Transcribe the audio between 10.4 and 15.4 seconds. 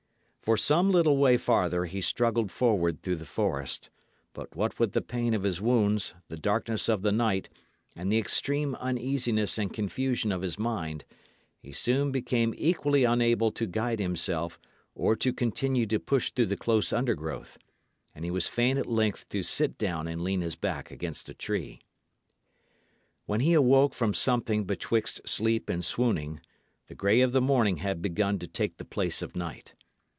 his mind, he soon became equally unable to guide himself or to